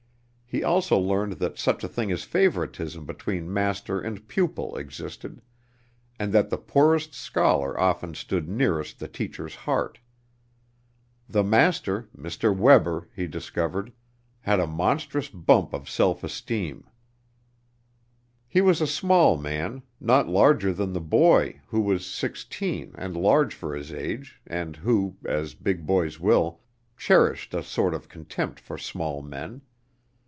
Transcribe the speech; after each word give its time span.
He 0.53 0.65
also 0.65 0.97
learned 0.97 1.39
that 1.39 1.57
such 1.57 1.81
a 1.81 1.87
thing 1.87 2.11
as 2.11 2.25
favoritism 2.25 3.05
between 3.05 3.53
master 3.53 4.01
and 4.01 4.27
pupil 4.27 4.75
existed, 4.75 5.41
and 6.19 6.33
that 6.33 6.49
the 6.49 6.57
poorest 6.57 7.13
scholar 7.13 7.79
often 7.79 8.15
stood 8.15 8.49
nearest 8.49 8.99
the 8.99 9.07
teacher's 9.07 9.55
heart. 9.63 9.99
The 11.29 11.45
master, 11.45 12.09
Mr. 12.13 12.53
Webber, 12.53 13.07
he 13.15 13.27
discovered, 13.27 13.93
had 14.41 14.59
a 14.59 14.67
monstrous 14.67 15.29
bump 15.29 15.71
of 15.73 15.89
self 15.89 16.21
esteem. 16.21 16.83
He 18.45 18.59
was 18.59 18.81
a 18.81 18.87
small 18.87 19.37
man, 19.37 19.83
not 20.01 20.27
larger 20.27 20.73
than 20.73 20.91
the 20.91 20.99
boy, 20.99 21.61
who 21.67 21.79
was 21.79 22.05
sixteen, 22.05 22.91
and 22.97 23.15
large 23.15 23.55
for 23.55 23.73
his 23.73 23.93
age, 23.93 24.41
and 24.45 24.75
who, 24.75 25.15
as 25.23 25.53
big 25.53 25.85
boys 25.85 26.19
will, 26.19 26.59
cherished 26.97 27.53
a 27.53 27.63
sort 27.63 27.93
of 27.93 28.09
contempt 28.09 28.59
for 28.59 28.77
small 28.77 29.21
men. 29.21 29.61